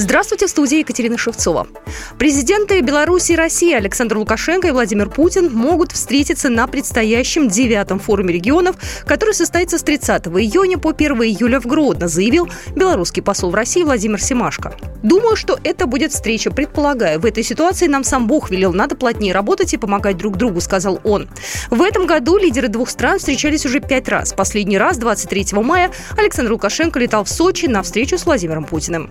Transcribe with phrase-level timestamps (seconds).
[0.00, 1.66] Здравствуйте, в студии Екатерина Шевцова.
[2.20, 8.32] Президенты Беларуси и России Александр Лукашенко и Владимир Путин могут встретиться на предстоящем девятом форуме
[8.32, 8.76] регионов,
[9.06, 13.82] который состоится с 30 июня по 1 июля в Гродно, заявил белорусский посол в России
[13.82, 14.72] Владимир Семашко.
[15.02, 17.18] Думаю, что это будет встреча, предполагая.
[17.18, 21.00] В этой ситуации нам сам Бог велел, надо плотнее работать и помогать друг другу, сказал
[21.02, 21.28] он.
[21.70, 24.32] В этом году лидеры двух стран встречались уже пять раз.
[24.32, 29.10] Последний раз, 23 мая, Александр Лукашенко летал в Сочи на встречу с Владимиром Путиным.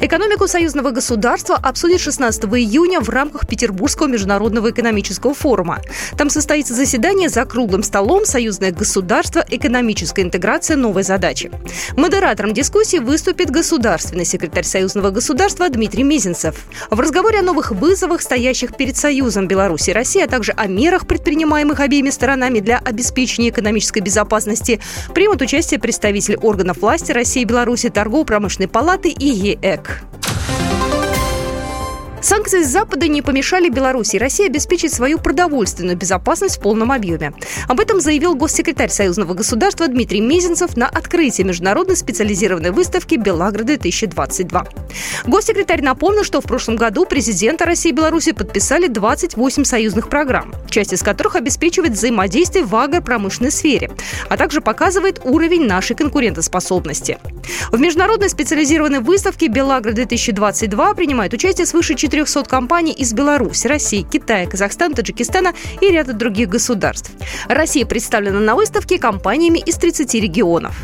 [0.00, 5.80] Экономику союзного государства обсудят 16 июня в рамках Петербургского международного экономического форума.
[6.16, 9.44] Там состоится заседание за круглым столом «Союзное государство.
[9.48, 10.76] Экономическая интеграция.
[10.76, 11.50] Новые задачи».
[11.96, 16.64] Модератором дискуссии выступит государственный секретарь союзного государства Дмитрий Мизинцев.
[16.90, 21.08] В разговоре о новых вызовах, стоящих перед Союзом Беларуси и России, а также о мерах,
[21.08, 24.80] предпринимаемых обеими сторонами для обеспечения экономической безопасности,
[25.12, 29.87] примут участие представители органов власти России и Беларуси, торгово-промышленной палаты и ЕЭК.
[32.20, 37.32] Санкции Запада не помешали Беларуси и России обеспечить свою продовольственную безопасность в полном объеме.
[37.68, 44.68] Об этом заявил госсекретарь Союзного государства Дмитрий Мезенцев на открытии международной специализированной выставки «Белаграда-2022».
[45.26, 50.92] Госсекретарь напомнил, что в прошлом году президенты России и Беларуси подписали 28 союзных программ, часть
[50.92, 53.90] из которых обеспечивает взаимодействие в агропромышленной сфере,
[54.28, 57.18] а также показывает уровень нашей конкурентоспособности.
[57.70, 64.94] В международной специализированной выставке «Белагра-2022» принимают участие свыше 400 компаний из Беларуси, России, Китая, Казахстана,
[64.94, 67.10] Таджикистана и ряда других государств.
[67.48, 70.74] Россия представлена на выставке компаниями из 30 регионов.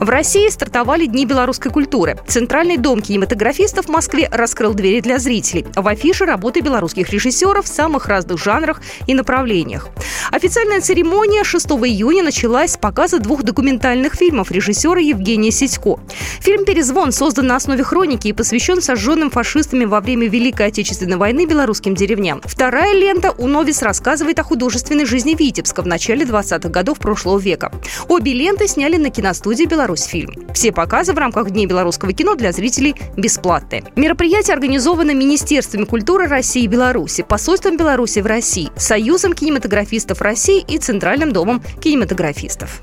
[0.00, 2.16] В России стартовали Дни белорусской культуры.
[2.28, 5.66] Центральный дом кинематографистов в Москве раскрыл двери для зрителей.
[5.74, 9.88] В афише работы белорусских режиссеров в самых разных жанрах и направлениях.
[10.30, 15.98] Официальная церемония 6 июня началась с показа двух документальных фильмов режиссера Евгения Сидько.
[16.40, 21.44] Фильм «Перезвон» создан на основе хроники и посвящен сожженным фашистами во время Великой Отечественной войны
[21.44, 22.40] белорусским деревням.
[22.44, 27.72] Вторая лента «Уновис» рассказывает о художественной жизни Витебска в начале 20-х годов прошлого века.
[28.08, 30.34] Обе ленты сняли на киностудии «Беларусь фильм».
[30.52, 33.84] Все показы в рамках Дней белорусского кино для зрителей бесплатные.
[33.96, 40.78] Мероприятие организовано Министерствами культуры России и Беларуси, посольством Беларуси в России, Союзом кинематографистов России и
[40.78, 42.82] Центральным домом кинематографистов.